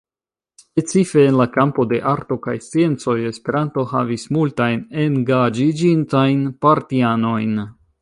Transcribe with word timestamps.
Specife 0.61 1.25
en 1.31 1.35
la 1.41 1.45
kampo 1.57 1.85
de 1.91 1.99
arto 2.13 2.39
kaj 2.47 2.57
sciencoj 2.69 3.17
Esperanto 3.33 3.85
havis 3.93 4.27
multajn 4.39 4.83
engaĝiĝintajn 5.07 6.45
partianojn. 6.67 7.59